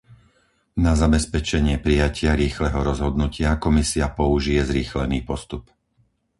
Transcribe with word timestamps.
Na 0.85 0.93
zabezpečenie 1.01 1.75
prijatia 1.85 2.31
rýchleho 2.43 2.79
rozhodnutia 2.89 3.49
Komisia 3.65 4.07
použije 4.19 4.61
zrýchlený 4.69 5.17
postup. 5.29 5.63